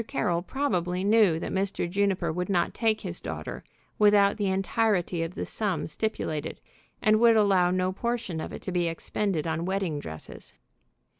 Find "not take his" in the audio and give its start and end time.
2.49-3.21